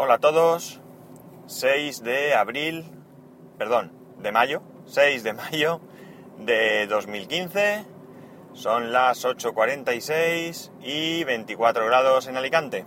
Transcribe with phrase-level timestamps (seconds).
[0.00, 0.80] Hola a todos.
[1.48, 2.84] 6 de abril,
[3.58, 5.80] perdón, de mayo, 6 de mayo
[6.38, 7.84] de 2015.
[8.52, 12.86] Son las 8.46 y 24 grados en Alicante.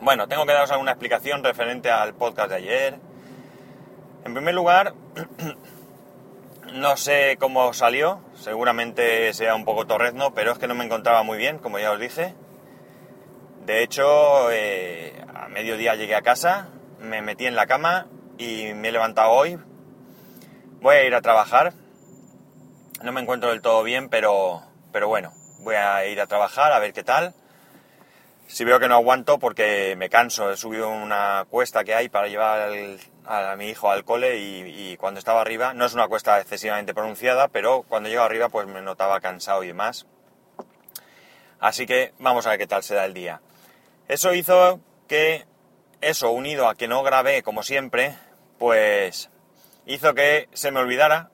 [0.00, 2.98] Bueno, tengo que daros alguna explicación referente al podcast de ayer.
[4.24, 4.94] En primer lugar,
[6.72, 11.22] no sé cómo salió, seguramente sea un poco torrezno, pero es que no me encontraba
[11.22, 12.34] muy bien, como ya os dije.
[13.68, 18.06] De hecho, eh, a mediodía llegué a casa, me metí en la cama
[18.38, 19.58] y me he levantado hoy.
[20.80, 21.74] Voy a ir a trabajar.
[23.02, 26.78] No me encuentro del todo bien, pero, pero bueno, voy a ir a trabajar a
[26.78, 27.34] ver qué tal.
[28.46, 32.28] Si veo que no aguanto porque me canso, he subido una cuesta que hay para
[32.28, 32.70] llevar
[33.26, 36.94] a mi hijo al cole y, y, cuando estaba arriba, no es una cuesta excesivamente
[36.94, 40.06] pronunciada, pero cuando llego arriba pues me notaba cansado y demás.
[41.60, 43.42] Así que vamos a ver qué tal se da el día.
[44.08, 45.44] Eso hizo que
[46.00, 48.16] eso unido a que no grabé como siempre,
[48.58, 49.30] pues
[49.86, 51.30] hizo que se me olvidara,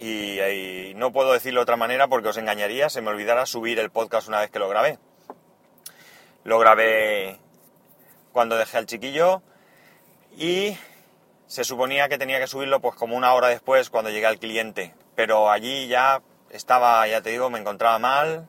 [0.00, 3.90] y, no puedo decirlo de otra manera porque os engañaría, se me olvidara subir el
[3.90, 4.98] podcast una vez que lo grabé.
[6.44, 7.38] Lo grabé
[8.32, 9.42] cuando dejé al chiquillo
[10.36, 10.78] y
[11.46, 14.94] se suponía que tenía que subirlo pues como una hora después cuando llegué al cliente,
[15.14, 18.48] pero allí ya estaba, ya te digo, me encontraba mal,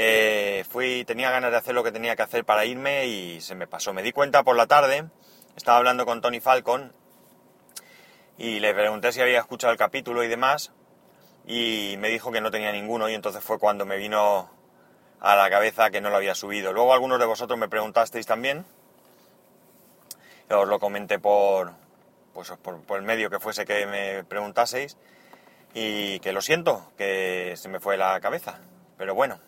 [0.00, 3.56] eh, fui, tenía ganas de hacer lo que tenía que hacer para irme y se
[3.56, 3.92] me pasó.
[3.92, 5.06] Me di cuenta por la tarde,
[5.56, 6.92] estaba hablando con Tony Falcon
[8.38, 10.70] y le pregunté si había escuchado el capítulo y demás
[11.48, 14.48] y me dijo que no tenía ninguno y entonces fue cuando me vino
[15.18, 16.72] a la cabeza que no lo había subido.
[16.72, 18.64] Luego algunos de vosotros me preguntasteis también,
[20.48, 21.72] os lo comenté por,
[22.34, 24.96] pues por, el medio que fuese que me preguntaseis
[25.74, 28.60] y que lo siento, que se me fue la cabeza,
[28.96, 29.40] pero bueno.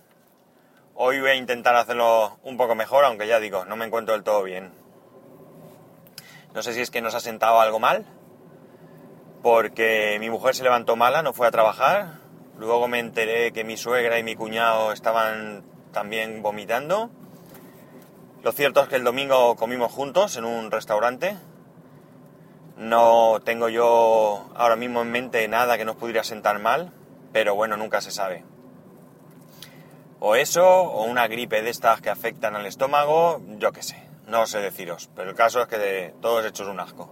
[1.03, 4.23] Hoy voy a intentar hacerlo un poco mejor, aunque ya digo, no me encuentro del
[4.23, 4.71] todo bien.
[6.53, 8.05] No sé si es que nos ha sentado algo mal,
[9.43, 12.19] porque mi mujer se levantó mala, no fue a trabajar.
[12.59, 17.09] Luego me enteré que mi suegra y mi cuñado estaban también vomitando.
[18.43, 21.35] Lo cierto es que el domingo comimos juntos en un restaurante.
[22.77, 26.93] No tengo yo ahora mismo en mente nada que nos pudiera sentar mal,
[27.33, 28.45] pero bueno, nunca se sabe.
[30.23, 34.47] O eso, o una gripe de estas que afectan al estómago, yo qué sé, no
[34.47, 35.09] sé deciros.
[35.17, 37.11] Pero el caso es que de todos hechos un asco.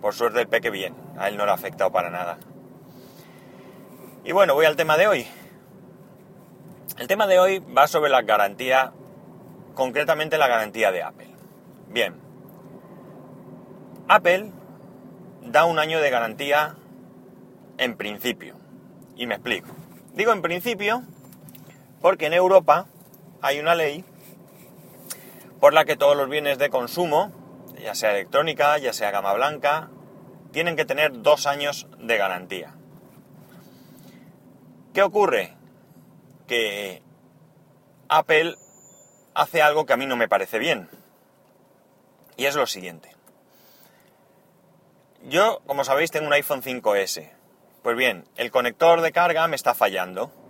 [0.00, 2.38] Por suerte el peque bien, a él no le ha afectado para nada.
[4.24, 5.26] Y bueno, voy al tema de hoy.
[6.98, 8.92] El tema de hoy va sobre la garantía,
[9.74, 11.30] concretamente la garantía de Apple.
[11.88, 12.16] Bien,
[14.08, 14.50] Apple
[15.40, 16.74] da un año de garantía
[17.78, 18.56] en principio.
[19.14, 19.68] Y me explico.
[20.14, 21.04] Digo en principio
[22.04, 22.86] porque en Europa
[23.40, 24.04] hay una ley
[25.58, 27.32] por la que todos los bienes de consumo,
[27.82, 29.88] ya sea electrónica, ya sea gama blanca,
[30.52, 32.74] tienen que tener dos años de garantía.
[34.92, 35.54] ¿Qué ocurre?
[36.46, 37.00] Que
[38.10, 38.56] Apple
[39.32, 40.90] hace algo que a mí no me parece bien.
[42.36, 43.16] Y es lo siguiente.
[45.22, 47.30] Yo, como sabéis, tengo un iPhone 5S.
[47.82, 50.43] Pues bien, el conector de carga me está fallando.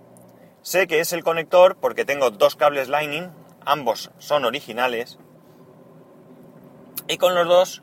[0.64, 3.30] Sé que es el conector porque tengo dos cables Lightning,
[3.66, 5.18] ambos son originales,
[7.06, 7.82] y con los dos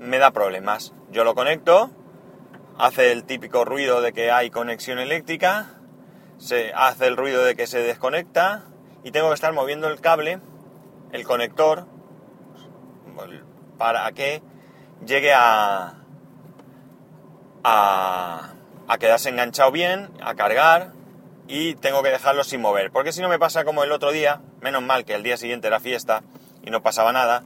[0.00, 0.92] me da problemas.
[1.12, 1.88] Yo lo conecto,
[2.76, 5.68] hace el típico ruido de que hay conexión eléctrica,
[6.36, 8.64] se hace el ruido de que se desconecta
[9.04, 10.40] y tengo que estar moviendo el cable,
[11.12, 11.86] el conector,
[13.78, 14.42] para que
[15.06, 15.94] llegue a,
[17.62, 18.52] a,
[18.88, 20.98] a quedarse enganchado bien, a cargar
[21.50, 22.92] y tengo que dejarlo sin mover.
[22.92, 25.66] Porque si no me pasa como el otro día, menos mal que el día siguiente
[25.66, 26.22] era fiesta
[26.62, 27.42] y no pasaba nada,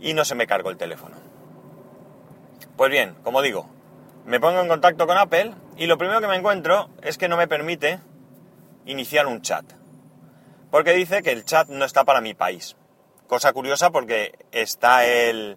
[0.00, 1.16] y no se me cargó el teléfono.
[2.76, 3.70] Pues bien, como digo,
[4.26, 7.36] me pongo en contacto con Apple y lo primero que me encuentro es que no
[7.36, 8.00] me permite
[8.84, 9.64] iniciar un chat.
[10.72, 12.76] Porque dice que el chat no está para mi país.
[13.28, 15.56] Cosa curiosa porque está el...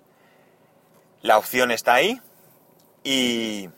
[1.22, 2.22] La opción está ahí
[3.04, 3.70] y...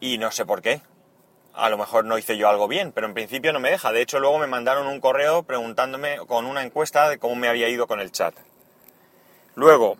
[0.00, 0.82] Y no sé por qué
[1.54, 3.92] a lo mejor no hice yo algo bien, pero en principio no me deja.
[3.92, 7.68] De hecho, luego me mandaron un correo preguntándome con una encuesta de cómo me había
[7.68, 8.34] ido con el chat.
[9.54, 9.98] Luego,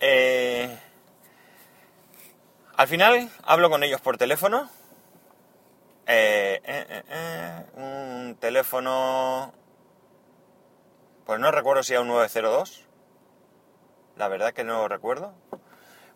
[0.00, 0.74] eh,
[2.76, 4.70] al final hablo con ellos por teléfono.
[6.06, 9.52] Eh, eh, un teléfono,
[11.26, 12.86] pues no recuerdo si era un 902.
[14.16, 15.34] La verdad que no recuerdo.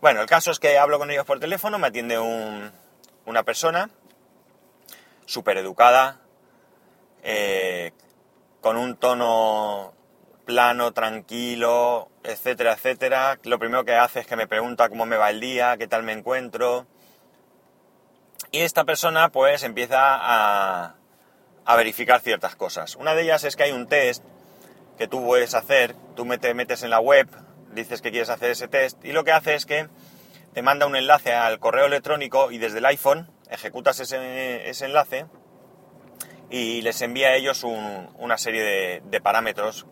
[0.01, 2.73] Bueno, el caso es que hablo con ellos por teléfono, me atiende un,
[3.27, 3.91] una persona
[5.27, 6.21] súper educada,
[7.23, 7.93] eh,
[8.61, 9.93] con un tono
[10.45, 13.39] plano, tranquilo, etcétera, etcétera.
[13.45, 16.03] Lo primero que hace es que me pregunta cómo me va el día, qué tal
[16.03, 16.87] me encuentro.
[18.51, 20.95] Y esta persona pues empieza a,
[21.65, 22.97] a verificar ciertas cosas.
[22.97, 24.23] Una de ellas es que hay un test
[24.99, 27.29] que tú puedes hacer, tú te metes en la web,
[27.73, 29.89] dices que quieres hacer ese test y lo que hace es que
[30.53, 35.27] te manda un enlace al correo electrónico y desde el iPhone ejecutas ese, ese enlace
[36.51, 39.87] y les envía a ellos una serie de, parámetros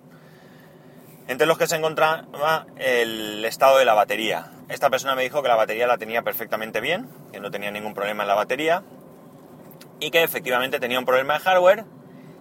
[1.29, 4.53] entre los que se encontraba el estado de la batería.
[4.69, 7.95] Esta persona me dijo que la batería la tenía perfectamente bien, que no tenía ningún
[7.95, 8.83] problema en la batería
[10.01, 11.85] y que efectivamente tenía un problema de hardware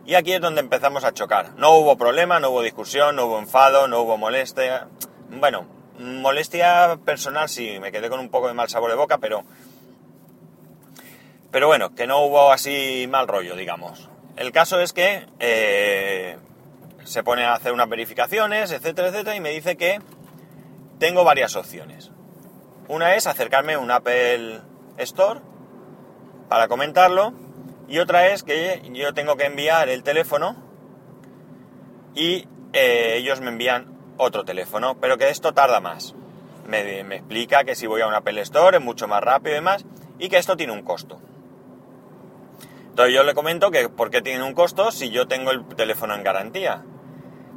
[0.05, 1.53] y aquí es donde empezamos a chocar.
[1.57, 4.87] No hubo problema, no hubo discusión, no hubo enfado, no hubo molestia.
[5.29, 5.67] Bueno,
[5.99, 9.43] molestia personal sí, me quedé con un poco de mal sabor de boca, pero...
[11.51, 14.09] Pero bueno, que no hubo así mal rollo, digamos.
[14.37, 16.37] El caso es que eh,
[17.03, 19.99] se pone a hacer unas verificaciones, etcétera, etcétera, y me dice que
[20.97, 22.11] tengo varias opciones.
[22.87, 24.61] Una es acercarme a un Apple
[24.97, 25.41] Store
[26.47, 27.33] para comentarlo,
[27.87, 30.55] y otra es que yo tengo que enviar el teléfono
[32.15, 36.15] y eh, ellos me envían otro teléfono, pero que esto tarda más.
[36.67, 39.55] Me, me, explica que si voy a un Apple Store es mucho más rápido y
[39.55, 39.85] demás,
[40.19, 41.19] y que esto tiene un costo.
[42.91, 46.13] Entonces yo le comento que por qué tiene un costo si yo tengo el teléfono
[46.13, 46.83] en garantía.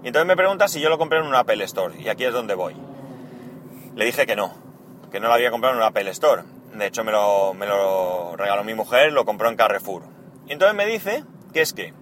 [0.04, 2.32] Y entonces me pregunta si yo lo compré en un Apple Store, y aquí es
[2.32, 2.76] donde voy.
[3.96, 4.54] Le dije que no,
[5.10, 6.44] que no lo había comprado en un Apple Store.
[6.74, 10.02] De hecho me lo, me lo regaló mi mujer, lo compró en Carrefour.
[10.46, 11.94] Y entonces me dice que es que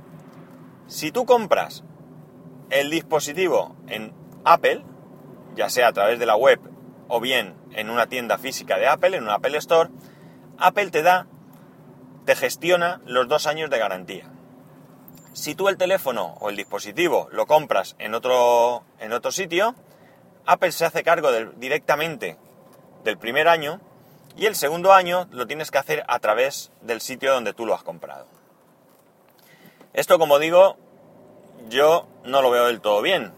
[0.87, 1.85] si tú compras
[2.69, 4.13] el dispositivo en
[4.45, 4.85] Apple,
[5.55, 6.61] ya sea a través de la web
[7.09, 9.91] o bien en una tienda física de Apple, en un Apple Store,
[10.59, 11.27] Apple te da,
[12.25, 14.31] te gestiona los dos años de garantía.
[15.33, 19.75] Si tú el teléfono o el dispositivo lo compras en otro, en otro sitio,
[20.45, 22.37] Apple se hace cargo directamente
[23.05, 23.81] del primer año
[24.37, 27.75] y el segundo año lo tienes que hacer a través del sitio donde tú lo
[27.75, 28.27] has comprado.
[29.95, 30.77] Esto, como digo,
[31.69, 33.33] yo no lo veo del todo bien,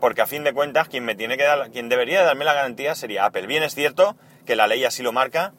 [0.00, 2.94] porque a fin de cuentas quien me tiene que dar, quien debería darme la garantía
[2.94, 3.46] sería Apple.
[3.46, 5.52] Bien es cierto que la ley así lo marca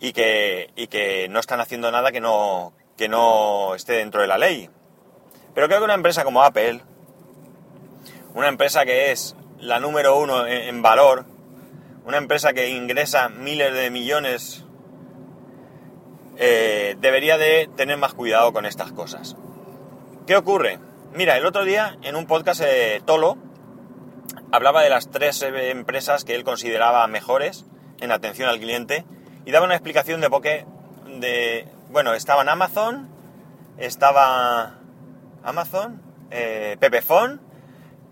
[0.00, 4.28] y que, y que no están haciendo nada que no, que no esté dentro de
[4.28, 4.70] la ley.
[5.54, 6.80] Pero creo que una empresa como Apple,
[8.34, 11.24] una empresa que es la número uno en valor,
[12.04, 14.64] una empresa que ingresa miles de millones,
[16.36, 19.36] eh, debería de tener más cuidado con estas cosas.
[20.26, 20.78] ¿Qué ocurre?
[21.12, 23.36] Mira, el otro día en un podcast de Tolo
[24.52, 27.66] hablaba de las tres eh, empresas que él consideraba mejores
[28.00, 29.04] en atención al cliente
[29.48, 30.66] y daba una explicación de por qué,
[31.20, 33.08] de, bueno, estaban Amazon,
[33.78, 34.74] estaba
[35.42, 37.40] Amazon, eh, Pepefon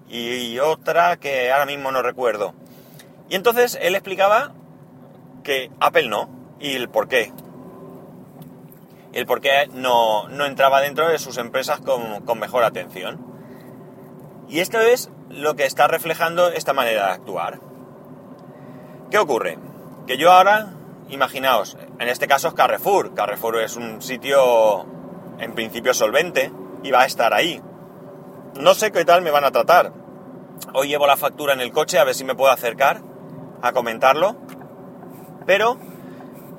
[0.08, 2.54] y otra que ahora mismo no recuerdo.
[3.28, 4.54] Y entonces él explicaba
[5.44, 7.34] que Apple no, y el por qué.
[9.12, 13.20] El por qué no, entraba dentro de sus empresas con, con mejor atención.
[14.48, 17.60] Y esto es lo que está reflejando esta manera de actuar.
[19.10, 19.58] ¿Qué ocurre?
[20.06, 20.75] Que yo ahora,
[21.08, 23.14] imaginaos, en este caso es Carrefour.
[23.14, 24.86] Carrefour es un sitio
[25.38, 27.62] en principio solvente y va a estar ahí.
[28.54, 29.92] No sé qué tal me van a tratar.
[30.72, 33.02] Hoy llevo la factura en el coche a ver si me puedo acercar
[33.62, 34.36] a comentarlo.
[35.46, 35.78] Pero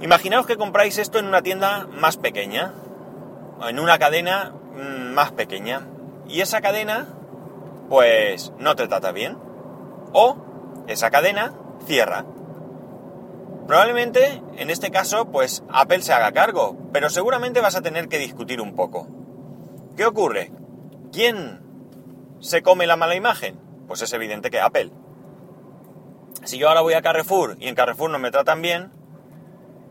[0.01, 2.73] imaginaos que compráis esto en una tienda más pequeña,
[3.67, 5.87] en una cadena mm, más pequeña,
[6.27, 7.07] y esa cadena
[7.89, 9.37] pues no te trata bien,
[10.13, 10.37] o
[10.87, 11.53] esa cadena
[11.85, 12.25] cierra.
[13.67, 18.17] Probablemente en este caso pues Apple se haga cargo, pero seguramente vas a tener que
[18.17, 19.07] discutir un poco.
[19.97, 20.51] ¿Qué ocurre?
[21.11, 21.61] ¿Quién
[22.39, 23.59] se come la mala imagen?
[23.87, 24.91] Pues es evidente que Apple.
[26.43, 28.91] Si yo ahora voy a Carrefour y en Carrefour no me tratan bien,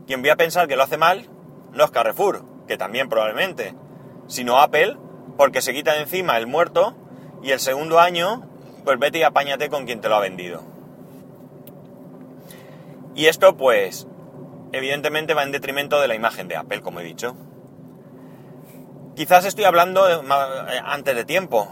[0.07, 1.29] quien voy a pensar que lo hace mal
[1.73, 3.75] no es Carrefour, que también probablemente,
[4.27, 4.97] sino Apple,
[5.37, 6.95] porque se quita de encima el muerto
[7.43, 8.49] y el segundo año,
[8.85, 10.76] pues vete y apáñate con quien te lo ha vendido.
[13.17, 14.07] Y esto, pues,
[14.73, 17.35] evidentemente va en detrimento de la imagen de Apple, como he dicho.
[19.17, 20.23] Quizás estoy hablando eh,
[20.85, 21.69] antes de tiempo,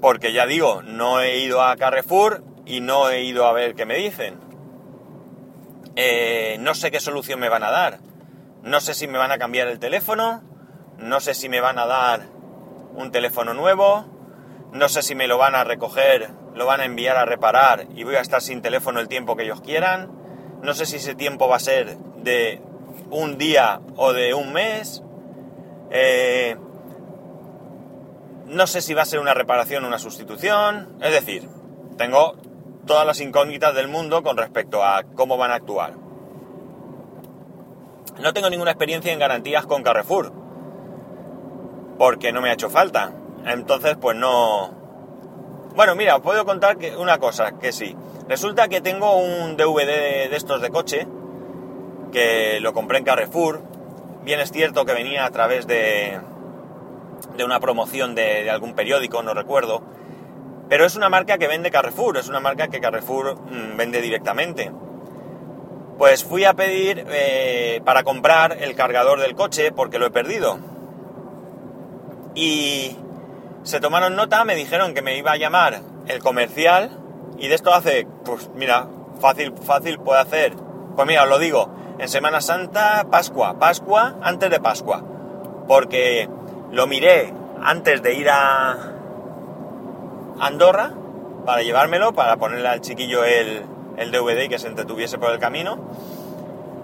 [0.00, 3.86] porque ya digo, no he ido a Carrefour y no he ido a ver qué
[3.86, 4.40] me dicen.
[5.94, 8.00] Eh, no sé qué solución me van a dar.
[8.64, 10.42] No sé si me van a cambiar el teléfono,
[10.98, 12.22] no sé si me van a dar
[12.94, 14.04] un teléfono nuevo,
[14.72, 18.02] no sé si me lo van a recoger, lo van a enviar a reparar y
[18.02, 20.19] voy a estar sin teléfono el tiempo que ellos quieran.
[20.62, 22.60] No sé si ese tiempo va a ser de
[23.10, 25.02] un día o de un mes.
[25.90, 26.56] Eh,
[28.46, 30.96] no sé si va a ser una reparación o una sustitución.
[31.00, 31.48] Es decir,
[31.96, 32.34] tengo
[32.86, 35.94] todas las incógnitas del mundo con respecto a cómo van a actuar.
[38.20, 40.32] No tengo ninguna experiencia en garantías con Carrefour,
[41.98, 43.12] porque no me ha hecho falta.
[43.46, 44.70] Entonces, pues no...
[45.74, 47.96] Bueno, mira, os puedo contar que una cosa, que sí.
[48.30, 51.04] Resulta que tengo un DVD de estos de coche,
[52.12, 53.60] que lo compré en Carrefour.
[54.22, 56.20] Bien es cierto que venía a través de,
[57.36, 59.82] de una promoción de, algún periódico, no recuerdo.
[60.68, 64.70] Pero es una marca que vende Carrefour, es una marca que Carrefour mm, vende directamente.
[65.98, 70.60] Pues fui a pedir eh, para comprar el cargador del coche porque lo he perdido.
[72.36, 72.96] Y
[73.64, 76.99] se tomaron nota, me dijeron que me iba a llamar el comercial
[77.40, 78.86] y de esto hace, pues mira,
[79.18, 80.54] fácil, fácil puede hacer.
[80.94, 85.02] Pues mira, os lo digo, en Semana Santa, Pascua, Pascua antes de Pascua.
[85.66, 86.28] Porque
[86.70, 87.32] lo miré
[87.62, 88.76] antes de ir a
[90.38, 90.92] Andorra
[91.46, 93.64] para llevármelo, para ponerle al chiquillo el,
[93.96, 95.78] el DVD y que se entretuviese por el camino.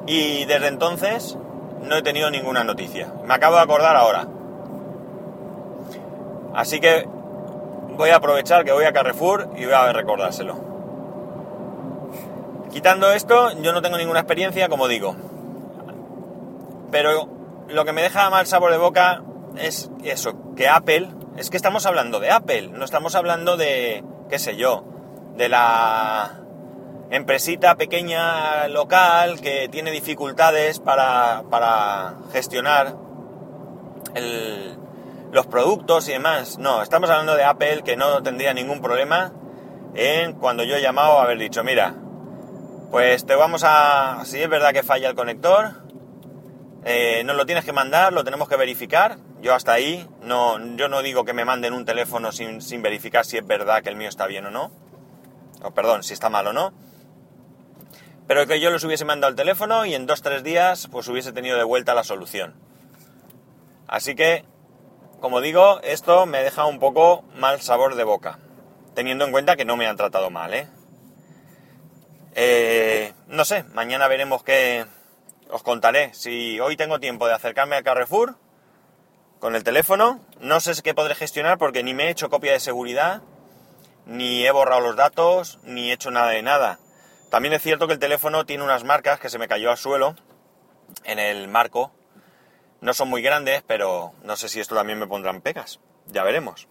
[0.07, 1.37] Y desde entonces
[1.83, 3.13] no he tenido ninguna noticia.
[3.27, 4.27] Me acabo de acordar ahora.
[6.55, 7.07] Así que
[7.97, 10.57] voy a aprovechar que voy a Carrefour y voy a recordárselo.
[12.71, 15.17] Quitando esto, yo no tengo ninguna experiencia, como digo.
[16.91, 17.29] Pero
[17.69, 19.23] lo que me deja mal sabor de boca
[19.57, 24.39] es eso, que Apple, es que estamos hablando de Apple, no estamos hablando de, qué
[24.39, 24.85] sé yo,
[25.37, 26.41] de la
[27.11, 32.95] empresita pequeña local que tiene dificultades para, para gestionar
[35.33, 36.59] los productos y demás.
[36.59, 39.33] No, estamos hablando de Apple que no tendría ningún problema
[39.95, 41.95] en cuando yo he llamado haber dicho, mira,
[42.91, 44.23] pues te vamos a...
[44.25, 45.83] Si es verdad que falla el conector,
[46.85, 49.19] eh, nos lo tienes que mandar, lo tenemos que verificar.
[49.41, 53.25] Yo hasta ahí, no, yo no digo que me manden un teléfono sin, sin verificar
[53.25, 54.71] si es verdad que el mío está bien o no.
[55.63, 56.73] O perdón, si está mal o no
[58.27, 61.33] pero que yo les hubiese mandado el teléfono y en dos tres días pues hubiese
[61.33, 62.55] tenido de vuelta la solución.
[63.87, 64.45] Así que,
[65.27, 68.39] como digo, esto me deja un poco mal sabor de boca,
[68.95, 70.69] teniendo en cuenta que no me han tratado mal, ¿eh?
[72.37, 74.87] eh no sé, mañana veremos qué
[75.51, 76.15] os contaré.
[76.15, 78.37] Si hoy tengo tiempo de acercarme a Carrefour
[79.41, 82.61] con el teléfono, no sé qué podré gestionar porque ni me he hecho copia de
[82.61, 83.23] seguridad,
[84.05, 86.79] ni he borrado los datos, ni he hecho nada de nada
[87.31, 90.15] también es cierto que el teléfono tiene unas marcas que se me cayó al suelo
[91.05, 91.91] en el marco.
[92.81, 95.81] No son muy grandes, pero no sé si esto también me pondrán pegas.
[96.07, 96.69] Ya veremos.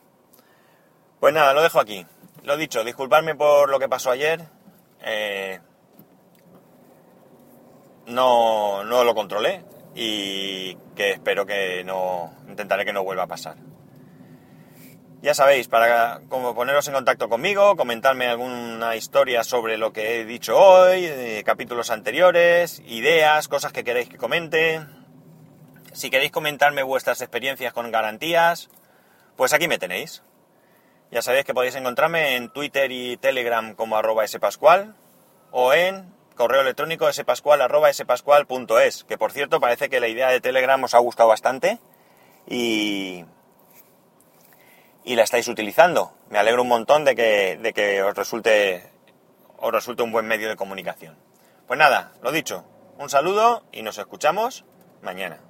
[1.19, 2.05] Pues nada, lo dejo aquí.
[2.43, 4.41] Lo dicho, disculpadme por lo que pasó ayer.
[5.01, 5.59] Eh,
[8.07, 9.63] no, no lo controlé
[9.95, 12.33] y que espero que no.
[12.47, 13.57] Intentaré que no vuelva a pasar.
[15.21, 20.25] Ya sabéis, para como poneros en contacto conmigo, comentarme alguna historia sobre lo que he
[20.25, 21.09] dicho hoy,
[21.43, 24.85] capítulos anteriores, ideas, cosas que queréis que comente.
[25.95, 28.67] Si queréis comentarme vuestras experiencias con garantías,
[29.37, 30.23] pues aquí me tenéis.
[31.09, 34.93] Ya sabéis que podéis encontrarme en Twitter y Telegram como arroba spascual
[35.51, 40.83] o en correo electrónico spascual arroba que por cierto parece que la idea de Telegram
[40.83, 41.79] os ha gustado bastante
[42.45, 43.23] y,
[45.05, 46.11] y la estáis utilizando.
[46.29, 48.91] Me alegro un montón de que, de que os, resulte,
[49.59, 51.17] os resulte un buen medio de comunicación.
[51.67, 52.65] Pues nada, lo dicho,
[52.97, 54.65] un saludo y nos escuchamos
[55.01, 55.45] mañana.